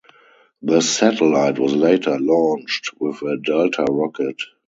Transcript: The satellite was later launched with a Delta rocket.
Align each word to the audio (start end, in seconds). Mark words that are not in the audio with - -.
The 0.63 0.81
satellite 0.81 1.59
was 1.59 1.75
later 1.75 2.17
launched 2.19 2.89
with 2.99 3.21
a 3.21 3.37
Delta 3.37 3.83
rocket. 3.83 4.37